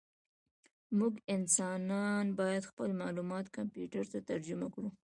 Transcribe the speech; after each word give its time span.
موږ 0.97 1.13
انسانان 1.35 2.25
باید 2.39 2.69
خپل 2.71 2.89
معلومات 3.01 3.45
کمپیوټر 3.57 4.03
ته 4.11 4.19
ترجمه 4.29 4.67
کړو. 4.73 4.89